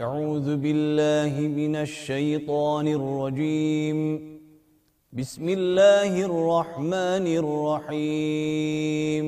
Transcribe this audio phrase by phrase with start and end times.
[0.00, 3.98] أعوذ بالله من الشيطان الرجيم.
[5.12, 9.26] بسم الله الرحمن الرحيم.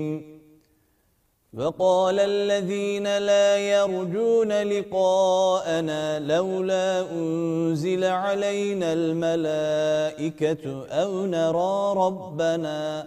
[1.54, 13.06] وقال الذين لا يرجون لقاءنا لولا أنزل علينا الملائكة أو نرى ربنا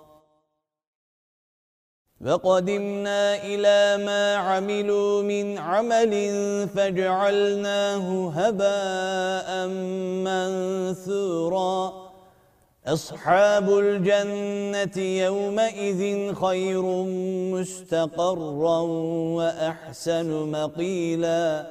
[2.25, 6.13] وقدمنا إلى ما عملوا من عمل
[6.75, 9.67] فجعلناه هباء
[10.27, 11.93] منثورا.
[12.87, 16.83] أصحاب الجنة يومئذ خير
[17.53, 18.79] مستقرا
[19.37, 21.67] وأحسن مقيلا.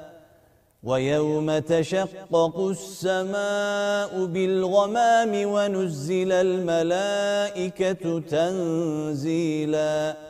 [0.82, 10.29] ويوم تشقق السماء بالغمام ونزل الملائكة تنزيلاً.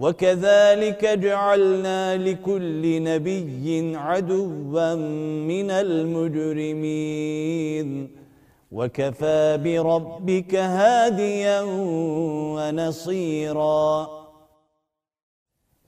[0.00, 4.94] وكذلك جعلنا لكل نبي عدوا
[5.44, 7.08] من المجرمين.
[8.72, 11.60] وكفى بربك هاديا
[12.56, 14.08] ونصيرا.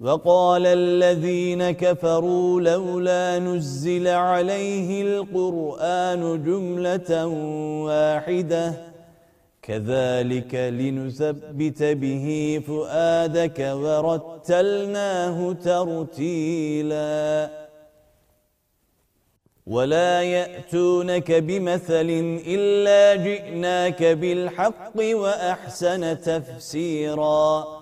[0.01, 7.27] وقال الذين كفروا لولا نزل عليه القرآن جملة
[7.87, 8.92] واحدة.
[9.63, 17.51] كذلك لنثبت به فؤادك ورتلناه ترتيلا.
[19.67, 27.82] ولا يأتونك بمثل إلا جئناك بالحق وأحسن تفسيرا.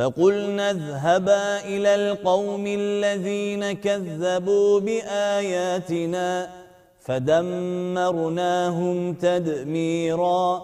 [0.00, 6.48] فقلنا اذهبا إلى القوم الذين كذبوا بآياتنا
[7.00, 8.34] فدمرناهم
[9.14, 10.62] تدميرا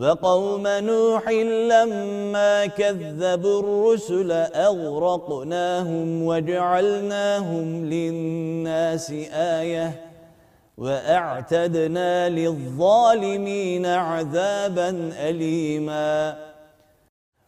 [0.00, 1.28] وقوم نوح
[1.72, 10.00] لما كذبوا الرسل أغرقناهم وجعلناهم للناس آية
[10.78, 16.49] وأعتدنا للظالمين عذابا أليماً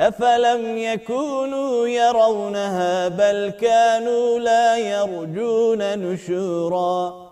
[0.00, 7.30] أفلم يكونوا يرونها بل كانوا لا يرجون نشورا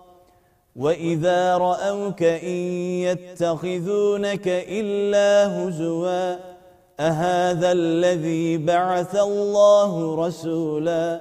[0.76, 2.58] وإذا رأوك إن
[3.08, 6.36] يتخذونك إلا هزوا
[7.00, 11.20] أهذا الذي بعث الله رسولا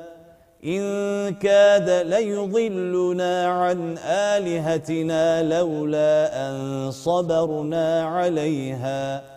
[0.65, 0.81] إن
[1.33, 9.37] كاد ليضلنا عن آلهتنا لولا أن صبرنا عليها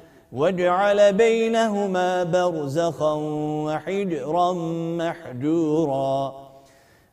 [0.31, 3.13] وَاجْعَلَ بَيْنَهُمَا بَرْزَخًا
[3.65, 4.53] وَحِجْرًا
[4.97, 6.33] مَحْجُورًا.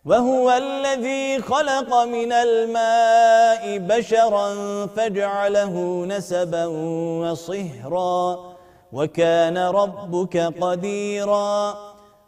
[0.06, 4.54] وَهُوَ الَّذِي خَلَقَ مِنَ الْمَاءِ بَشَرًا
[4.86, 6.66] فَجَعَلَهُ نَسَبًا
[7.22, 8.38] وَصِهْرًا.
[8.92, 11.74] وَكَانَ رَبُّكَ قَدِيرًا.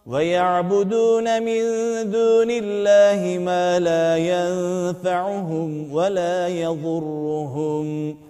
[0.06, 1.62] وَيَعْبُدُونَ مِن
[2.10, 8.29] دُونِ اللَّهِ مَا لَا يَنفَعُهُمْ وَلَا يَضُرُّهُمْ.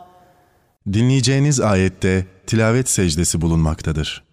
[0.87, 4.23] Dinleyeceğiniz ayette tilavet secdesi bulunmaktadır.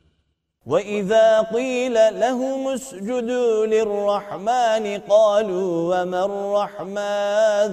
[0.67, 7.73] وَإِذَا قِيلَ لَهُمُ اسْجُدُوا لِلرَّحْمَنِ قَالُوا وَمَا الرَّحْمَنُ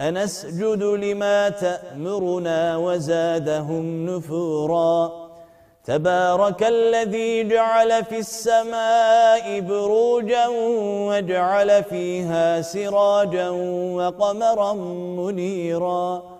[0.00, 4.98] أَنَسْجُدُ لِمَا تَأْمُرُنَا وَزَادَهُمْ نُفُورًا
[5.84, 10.46] تبارك الذي جعل في السماء بروجا
[11.08, 13.48] وجعل فيها سراجا
[13.98, 14.72] وقمرا
[15.18, 16.39] منيرا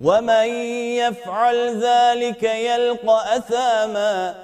[0.00, 0.46] ومن
[0.96, 4.34] يفعل ذلك يلقى أثاما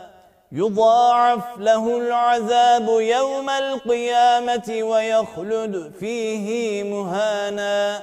[0.53, 8.01] يضاعف له العذاب يوم القيامة ويخلد فيه مهانا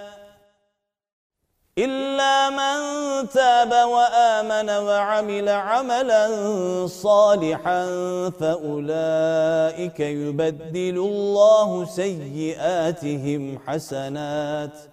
[1.77, 6.27] إلا من تاب وآمن وعمل عملا
[6.87, 7.85] صالحا
[8.39, 14.92] فأولئك يبدل الله سيئاتهم حسنات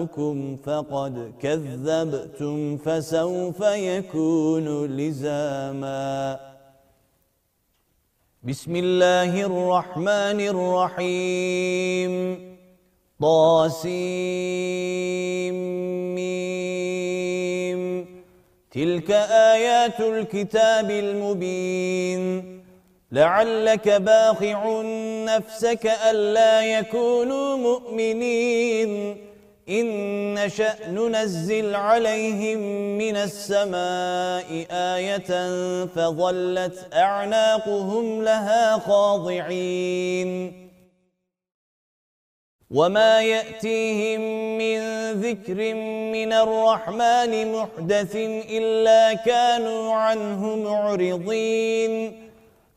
[0.65, 6.39] فقد كذبتم فسوف يكون لزاما
[8.43, 12.13] بسم الله الرحمن الرحيم
[13.21, 14.05] طاسيم
[18.71, 19.11] تلك
[19.51, 22.54] آيات الكتاب المبين
[23.11, 24.81] لعلك باخع
[25.25, 29.17] نفسك ألا يكونوا مؤمنين.
[29.69, 32.57] إن نشأ ننزل عليهم
[32.97, 40.69] من السماء آية فظلت أعناقهم لها خاضعين.
[42.71, 44.21] وما يأتيهم
[44.57, 44.79] من
[45.11, 45.73] ذكر
[46.13, 48.15] من الرحمن محدث
[48.49, 52.24] إلا كانوا عنه معرضين.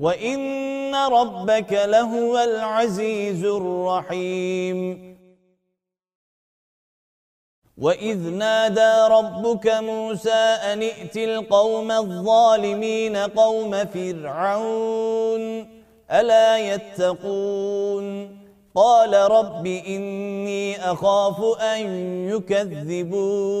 [0.00, 5.10] وإن ربك لهو العزيز الرحيم
[7.78, 10.30] وإذ نادى ربك موسى
[10.72, 15.66] أن ائت القوم الظالمين قوم فرعون
[16.10, 18.40] ألا يتقون
[18.74, 21.86] قال رب إني أخاف أن
[22.28, 23.60] يكذبون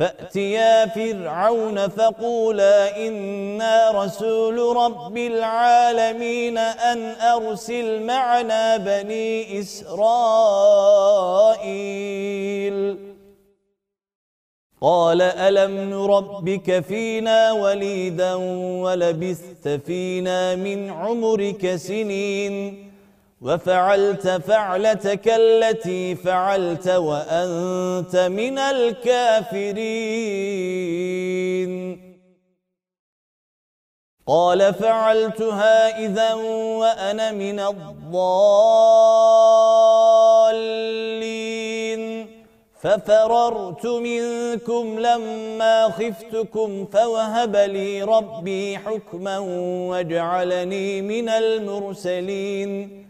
[0.00, 10.00] فأتيا فرعون فقولا إنا رسول رب العالمين أن أرسل معنا بني إسرائيل.
[14.80, 18.34] قال ألم نربك فينا وليدا
[18.84, 22.89] ولبثت فينا من عمرك سنين
[23.40, 29.80] وفعلت فعلتك التي فعلت وأنت من الكافرين.
[34.26, 38.20] قال فعلتها إذا وأنا من الضالين.
[42.80, 49.38] ففررت منكم لما خفتكم فوهب لي ربي حكما
[49.88, 53.09] وجعلني من المرسلين.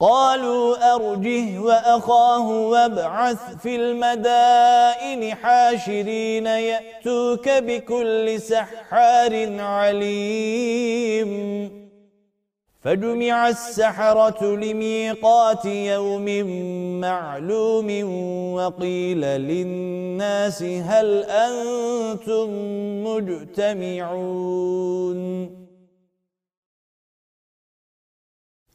[0.00, 11.28] قالوا أرجه وأخاه وابعث في المدائن حاشرين يأتوك بكل سحار عليم.
[12.80, 16.26] فجمع السحرة لميقات يوم
[17.00, 17.88] معلوم
[18.54, 22.48] وقيل للناس هل أنتم
[23.04, 24.68] مجتمعون.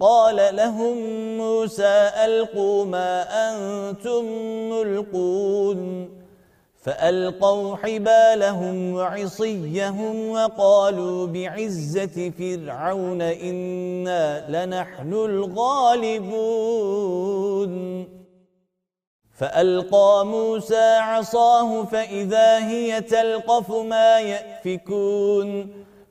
[0.00, 0.96] قال لهم
[1.36, 4.24] موسى ألقوا ما أنتم
[4.70, 6.08] ملقون.
[6.82, 16.56] فألقوا حبالهم وعصيهم وقالوا بعزة فرعون إنا لنحن الغالبون.
[19.38, 25.85] فألقى موسى عصاه فإذا هي تلقف ما يأفكون.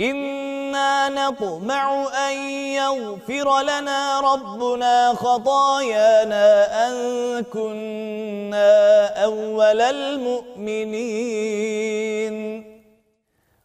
[0.00, 6.94] إنا نطمع أن يغفر لنا ربنا خطايانا أن
[7.44, 11.10] كنا أول المؤمنين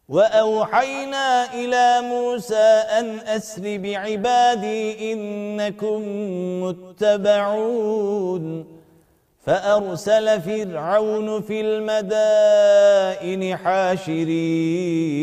[0.08, 6.02] وأوحينا إلى موسى أن أسر بعبادي إنكم
[6.62, 8.66] متبعون
[9.46, 15.16] فأرسل فرعون في المدائن حاشرين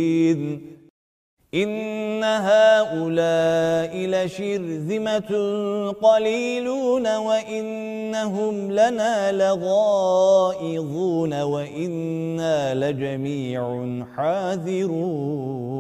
[1.54, 5.32] إن هؤلاء لشرذمة
[6.02, 9.82] قليلون وإنهم لنا لغائظون
[11.42, 13.86] وإنا لجميع
[14.18, 15.74] حاذرون.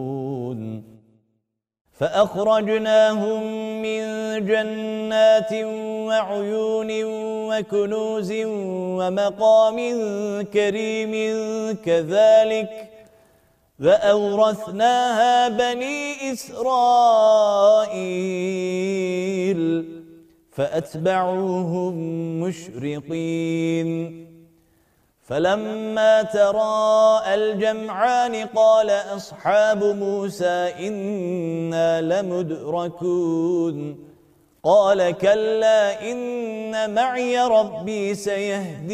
[1.94, 3.44] فأخرجناهم
[3.82, 4.04] من
[4.46, 5.54] جنات
[6.08, 6.90] وعيون
[7.50, 8.34] وكنوز
[9.00, 9.78] ومقام
[10.54, 11.14] كريم
[11.86, 12.93] كذلك
[13.80, 17.14] وأورثناها بني إسرائيل
[20.52, 21.94] فأتبعوهم
[22.42, 24.24] مشرقين.
[25.24, 33.76] فلما تراءى الجمعان قال أصحاب موسى إنا لمدركون.
[34.64, 38.94] قال كلا إن معي ربي سيهدين.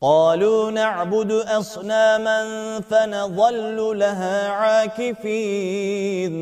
[0.00, 6.34] قالوا نعبد أصناما فنظل لها عاكفين.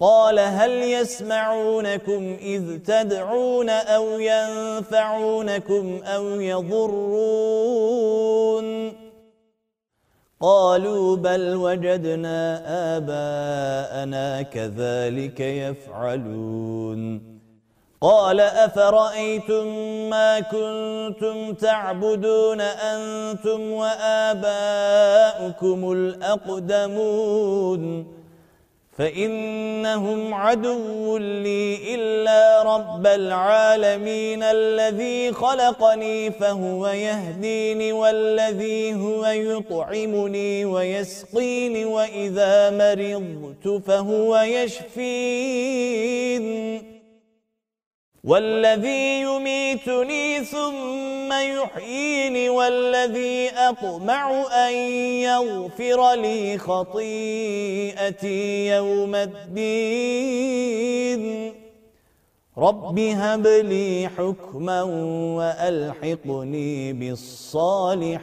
[0.00, 7.72] قال هل يسمعونكم إذ تدعون أو ينفعونكم أو يضرون؟
[10.40, 12.62] قالوا بل وجدنا
[12.96, 17.31] آباءنا كذلك يفعلون.
[18.02, 19.66] قال أفرأيتم
[20.10, 25.12] ما كنتم تعبدون أنتم وآباؤكم
[25.92, 27.42] الأقدمون
[28.98, 42.70] فإنهم عدو لي إلا رب العالمين الذي خلقني فهو يهديني والذي هو يطعمني ويسقيني وإذا
[42.70, 45.92] مرضت فهو يشفين
[48.24, 54.74] والذي يميتني ثم يحييني والذي أطمع أن
[55.26, 60.72] يغفر لي خطيئتي يوم الدين.
[62.58, 64.82] رب هب لي حكما
[65.36, 68.22] وألحقني بالصالحين.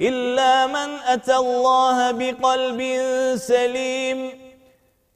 [0.00, 2.82] إلا من أتى الله بقلب
[3.36, 4.30] سليم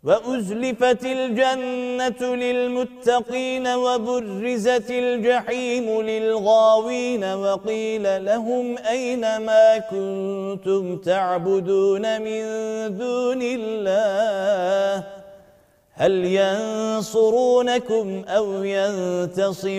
[0.05, 12.43] وأزلفت الجنة للمتقين وبرزت الجحيم للغاوين وقيل لهم أين ما كنتم تعبدون من
[12.99, 15.05] دون الله؟
[15.93, 19.79] هل ينصرونكم أو ينتصرون؟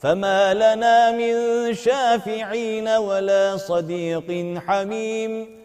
[0.00, 1.34] فما لنا من
[1.74, 5.60] شافعين ولا صديق حميم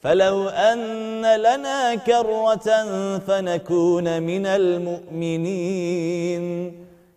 [0.00, 2.68] فلو أن لنا كرة
[3.18, 6.42] فنكون من المؤمنين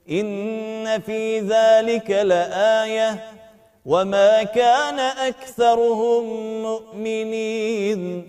[0.09, 3.23] إن في ذلك لآية
[3.85, 6.23] وما كان أكثرهم
[6.61, 8.23] مؤمنين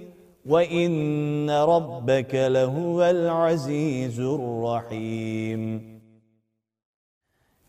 [0.46, 5.93] وإن ربك لهو العزيز الرحيم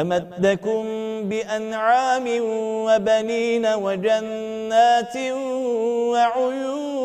[0.00, 0.84] أمدكم
[1.28, 2.24] بأنعام
[2.86, 5.16] وبنين وجنات
[6.12, 6.96] وعيون.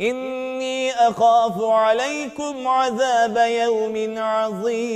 [0.00, 4.88] إني أخاف عليكم عذاب يوم عظيم.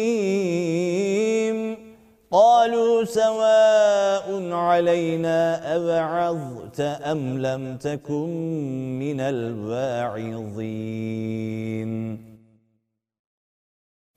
[2.32, 8.28] قالوا سواء علينا أبعظت أم لم تكن
[8.98, 10.32] من الواعظين.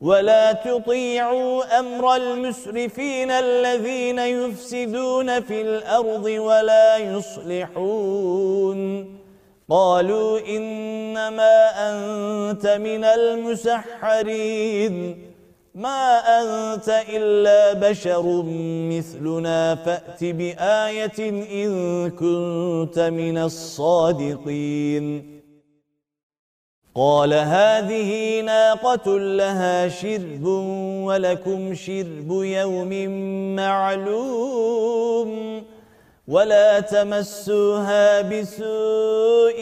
[0.00, 8.78] ولا تطيعوا أمر المسرفين الذين يفسدون في الأرض ولا يصلحون
[9.70, 14.94] قالوا إنما أنت من المسحرين
[15.74, 18.42] ما أنت إلا بشر
[18.92, 21.18] مثلنا فأت بآية
[21.64, 25.37] إن كنت من الصادقين
[26.98, 30.46] قال هذه ناقة لها شرب
[31.06, 33.08] ولكم شرب يوم
[33.56, 35.28] معلوم
[36.28, 39.60] ولا تمسوها بسوء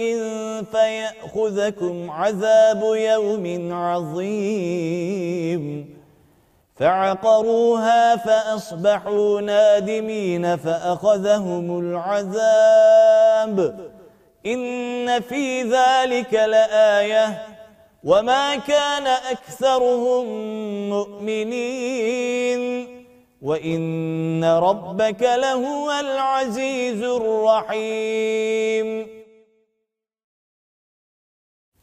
[0.72, 5.62] فيأخذكم عذاب يوم عظيم.
[6.76, 13.56] فعقروها فأصبحوا نادمين فأخذهم العذاب.
[14.46, 17.46] إن في ذلك لآية
[18.04, 20.26] وما كان أكثرهم
[20.90, 22.86] مؤمنين
[23.42, 29.06] وإن ربك لهو العزيز الرحيم.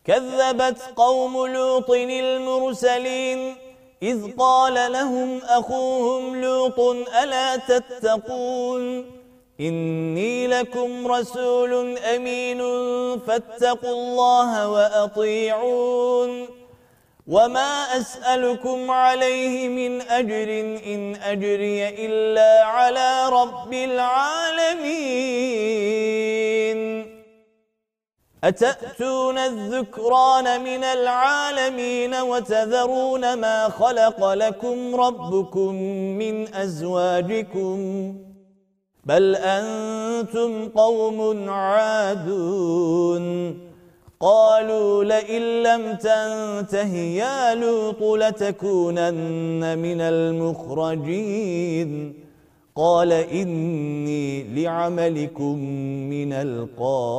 [0.06, 3.56] كذبت قوم لوط المرسلين
[4.04, 6.80] إذ قال لهم أخوهم لوط
[7.24, 9.23] ألا تتقون
[9.60, 12.60] إني لكم رسول أمين
[13.20, 16.48] فاتقوا الله وأطيعون.
[17.28, 20.50] وما أسألكم عليه من أجر
[20.86, 24.84] إن أجري إلا على رب العالمين.
[28.44, 35.74] أتأتون الذكران من العالمين وتذرون ما خلق لكم ربكم
[36.20, 38.16] من أزواجكم.
[39.06, 43.24] بل أنتم قوم عادون.
[44.20, 52.14] قالوا لئن لم تنته يا لوط لتكونن من المخرجين.
[52.76, 55.60] قال إني لعملكم
[56.10, 57.14] من القالين.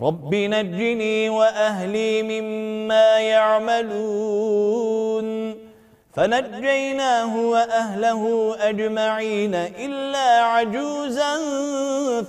[0.00, 5.35] رب نجني وأهلي مما يعملون.
[6.16, 11.36] فنجيناه وأهله أجمعين إلا عجوزا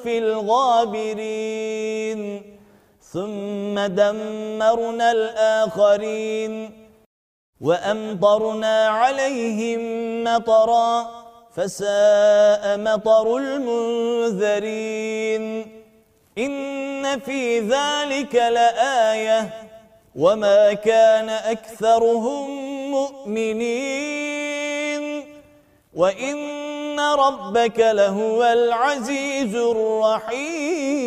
[0.04, 2.22] في الغابرين.
[3.14, 6.72] ثم دمرنا الآخرين
[7.62, 9.80] وأمطرنا عليهم
[10.24, 11.10] مطرا
[11.56, 14.88] فساء مطر المنذرين.
[16.38, 19.67] إن في ذلك لآية
[20.18, 22.50] وما كان أكثرهم
[22.92, 24.48] مؤمنين
[25.94, 30.98] وإن ربك لهو العزيز الرحيم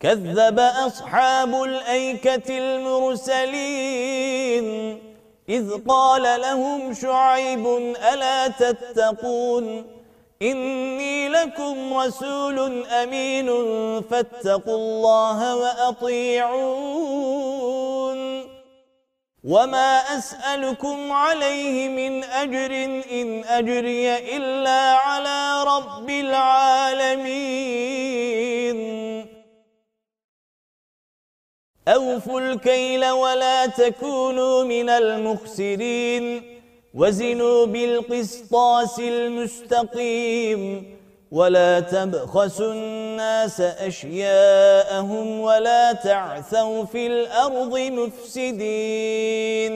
[0.00, 3.80] كذب أصحاب الأيكة المرسلين
[5.48, 7.66] إذ قال لهم شعيب
[8.12, 9.99] ألا تتقون
[10.42, 13.46] إني لكم رسول أمين
[14.00, 17.10] فاتقوا الله وأطيعون.
[19.44, 22.74] وما أسألكم عليه من أجر
[23.12, 27.40] إن أجري إلا على رب العالمين.
[31.88, 36.59] أوفوا الكيل ولا تكونوا من المخسرين.
[36.94, 40.60] وزنوا بالقسطاس المستقيم
[41.30, 49.74] ولا تبخسوا الناس أشياءهم ولا تعثوا في الأرض مفسدين.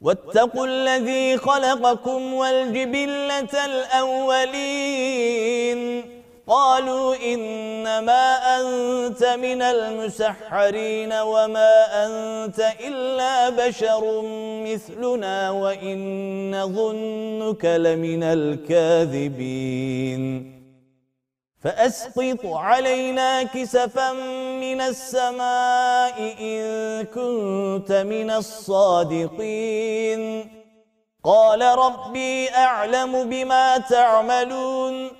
[0.00, 5.00] واتقوا الذي خلقكم والجبلة الأولين.
[6.50, 14.22] قالوا إنما أنت من المسحرين وما أنت إلا بشر
[14.66, 20.22] مثلنا وإن ظنك لمن الكاذبين.
[21.62, 24.12] فأسقط علينا كسفا
[24.60, 30.22] من السماء إن كنت من الصادقين.
[31.24, 35.19] قال ربي أعلم بما تعملون.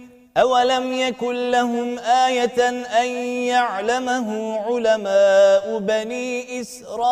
[0.37, 2.69] أَوَلَمْ يَكُنْ لَهُمْ آيَةً
[3.01, 3.07] أَنْ
[3.51, 7.11] يَعْلَمَهُ عُلَمَاءُ بَنِي إِسْرَائِيلَ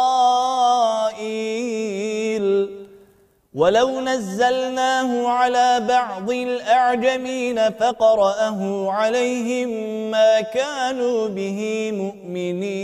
[3.54, 9.70] وَلَوْ نَزَّلْنَاهُ عَلَى بَعْضِ الْأَعْجَمِينَ فَقَرَأَهُ عَلَيْهِمْ
[10.12, 12.80] مَا كَانُوا بِهِ مُؤْمِنِينَ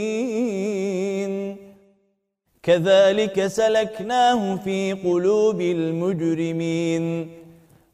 [2.64, 7.45] كَذَلِكَ سَلَكْنَاهُ فِي قُلُوبِ الْمُجْرِمِينَ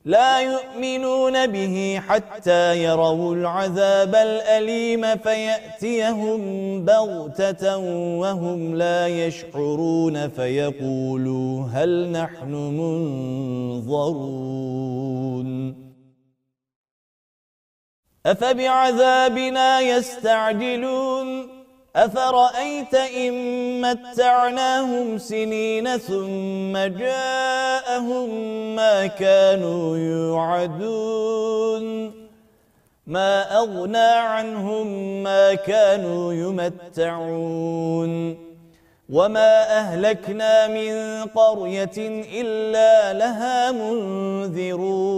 [0.05, 6.41] لا يؤمنون به حتى يروا العذاب الأليم فيأتيهم
[6.85, 7.77] بغتة
[8.17, 12.51] وهم لا يشعرون فيقولوا هل نحن
[13.81, 14.31] منظرون.
[18.25, 21.60] أفبعذابنا يستعجلون؟
[21.95, 23.33] أفرأيت إن
[23.81, 28.29] متعناهم سنين ثم جاءهم
[28.75, 31.31] ما كانوا يوعدون
[33.07, 34.87] ما أغنى عنهم
[35.23, 38.11] ما كانوا يمتعون
[39.09, 41.97] وما أهلكنا من قرية
[42.41, 45.11] إلا لها منذرون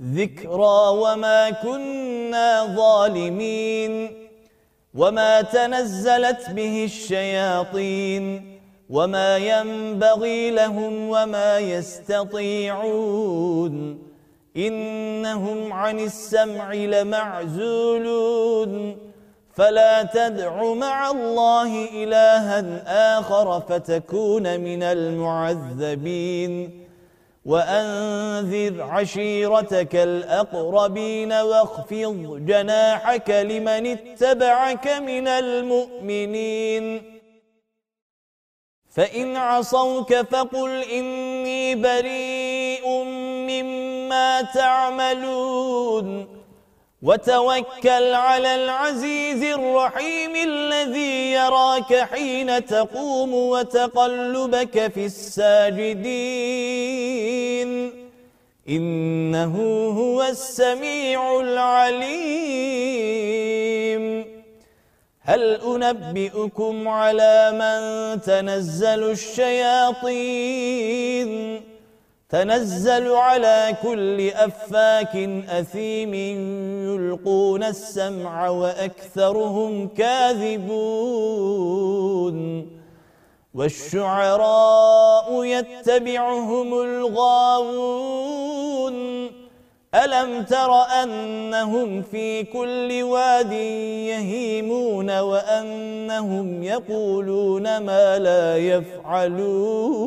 [0.00, 4.25] ذكرى وما كنا ظالمين
[4.96, 8.56] وما تنزلت به الشياطين
[8.90, 13.18] وما ينبغي لهم وما يستطيعون
[14.56, 18.36] إنهم عن السمع لمعزولون
[19.54, 22.82] فلا تدع مع الله إلها
[23.18, 26.85] آخر فتكون من المعذبين
[27.46, 37.02] وأنذر عشيرتك الأقربين واخفض جناحك لمن اتبعك من المؤمنين.
[38.90, 42.88] فإن عصوك فقل إني بريء
[43.50, 46.35] مما تعملون.
[47.06, 56.10] وتوكل على العزيز الرحيم الذي يراك حين تقوم وتقلبك في الساجدين.
[58.68, 59.54] إنه
[59.98, 62.16] هو السميع العليم.
[65.20, 70.16] هل أنبئكم على من تنزل الشياطين؟
[72.28, 75.16] تنزل على كل أفاك
[75.48, 76.14] أثيم
[76.84, 80.76] يلقون السمع وأكثرهم كاذبون
[83.54, 88.16] والشعراء يتبعهم الغاوون
[89.94, 100.06] ألم تر أنهم في كل واد يهيمون وأنهم يقولون ما لا يفعلون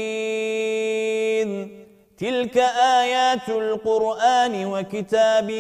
[2.18, 2.56] تلك
[3.02, 5.50] آيات القرآن وكتاب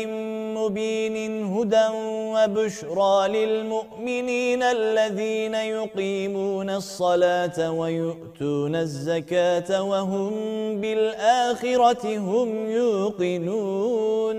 [0.58, 1.16] مبين
[1.54, 1.86] هدى
[2.34, 10.30] وبشرى للمؤمنين الذين يقيمون الصلاة ويؤتون الزكاة وهم
[10.80, 14.38] بالآخرة هم يوقنون.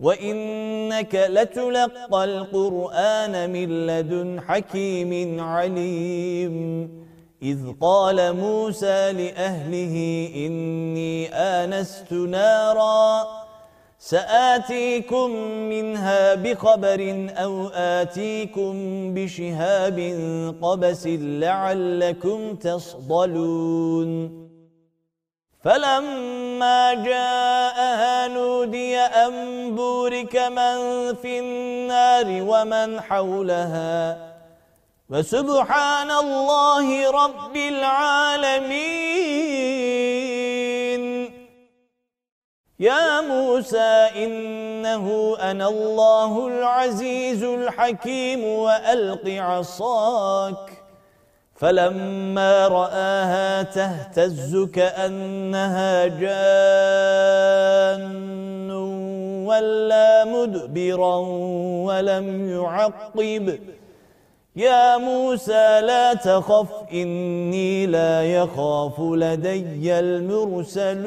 [0.00, 6.56] وَإِنَّكَ لَتُلَقَّى الْقُرْآنَ مِنْ لَدُنْ حَكِيمٍ عَلِيمٍ.
[7.42, 13.24] إِذْ قَالَ مُوسَى لِأَهْلِهِ إِنِّي آنَسْتُ نَارًا
[13.98, 15.30] سآتيكم
[15.72, 18.74] منها بخبر أو آتيكم
[19.14, 19.98] بشهاب
[20.62, 24.45] قبس لعلكم تصضلون
[25.66, 29.34] فَلَمَّا جَاءَهَا نُودِيَ أَن
[29.74, 30.76] بُورِكَ مَن
[31.14, 34.16] فِي النَّارِ وَمَن حَوْلَهَا.
[35.10, 38.76] وَسُبْحَانَ اللَّهِ رَبِّ الْعَالَمِينَ.
[42.80, 50.75] يَا مُوسَى إِنَّهُ أَنَا اللَّهُ الْعَزِيزُ الْحَكِيمُ وَأَلْقِ عَصَاكَ.
[51.56, 56.76] فلما رآها تهتز كأنها جان
[59.46, 61.16] ولا مدبرا
[61.86, 63.58] ولم يعقب.
[64.56, 71.06] يا موسى لا تخف إني لا يخاف لدي المرسلون.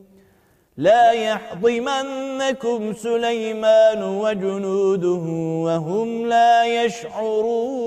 [0.81, 5.25] لا يحضمنكم سليمان وجنوده
[5.65, 7.81] وهم لا يشعرون.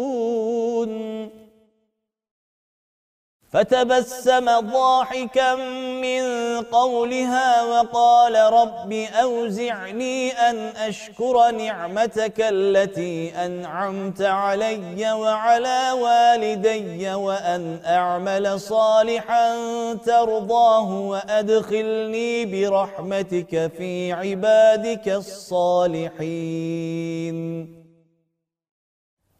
[3.55, 5.55] فتبسم ضاحكا
[6.03, 6.23] من
[6.63, 8.93] قولها وقال رب
[9.23, 19.55] أوزعني أن أشكر نعمتك التي أنعمت علي وعلى والدي وأن أعمل صالحا
[19.95, 26.25] ترضاه وأدخلني برحمتك في عبادك الصالحين.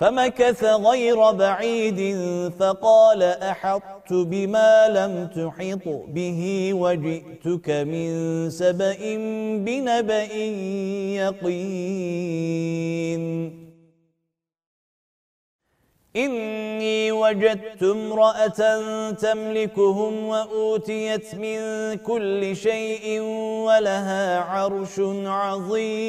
[0.00, 2.00] فمكث غير بعيد
[2.58, 8.96] فقال أحطت بما لم تحط به وجئتك من سبأ
[9.56, 10.32] بنبأ
[11.20, 12.40] يقين.
[16.16, 18.80] إني وجدت امرأة
[19.12, 21.60] تملكهم وأوتيت من
[21.94, 23.20] كل شيء
[23.66, 26.00] ولها عرش عظيم.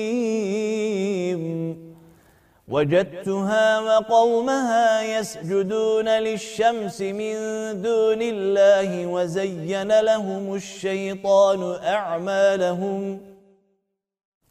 [2.72, 7.36] وجدتها وقومها يسجدون للشمس من
[7.82, 13.20] دون الله وزين لهم الشيطان أعمالهم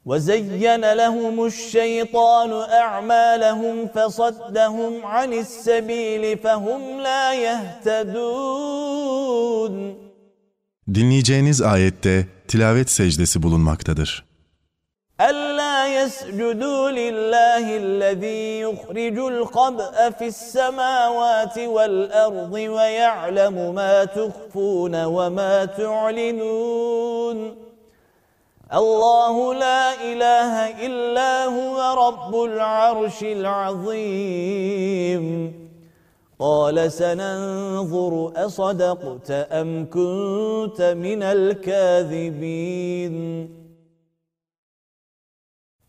[0.04, 2.52] وزين لهم الشيطان
[2.84, 8.80] أعمالهم فصدهم عن السبيل فهم لا يهتدون
[10.94, 14.29] Dinleyeceğiniz ayette tilavet secdesi bulunmaktadır.
[16.04, 27.56] يسجدوا لله الذي يخرج الخبأ في السماوات والأرض ويعلم ما تخفون وما تعلنون.
[28.74, 35.24] الله لا إله إلا هو رب العرش العظيم.
[36.38, 43.16] قال سننظر أصدقت أم كنت من الكاذبين.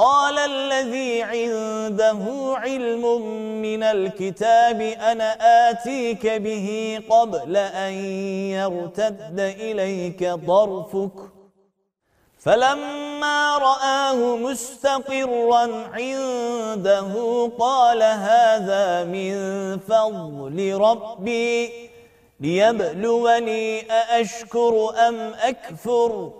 [0.00, 2.24] قال الذي عنده
[2.56, 3.22] علم
[3.62, 5.36] من الكتاب أنا
[5.70, 7.92] آتيك به قبل أن
[8.56, 11.12] يرتد إليك ضرفك
[12.38, 17.12] فلما رآه مستقرا عنده
[17.58, 19.34] قال هذا من
[19.78, 21.70] فضل ربي
[22.40, 26.39] ليبلوني أأشكر أم أكفر؟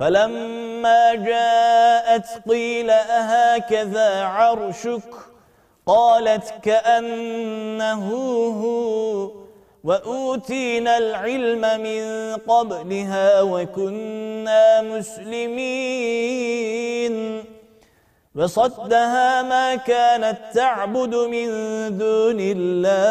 [0.00, 5.14] فلما جاءت قيل أهكذا عرشك؟
[5.86, 8.08] قالت كأنه
[8.62, 9.30] هو
[9.84, 15.60] وأوتينا العلم من قبلها وكنا مسلمين.
[18.34, 21.48] وصدها ما كانت تعبد من
[21.98, 23.10] دون الله.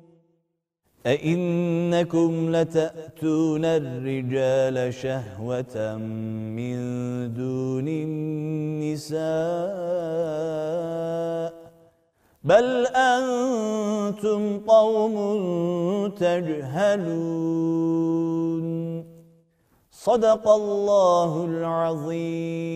[1.05, 6.77] أئنكم لتأتون الرجال شهوة من
[7.33, 9.21] دون النساء
[12.43, 15.15] بل أنتم قوم
[16.07, 17.41] تجهلون.
[19.91, 22.71] صدق الله العظيم.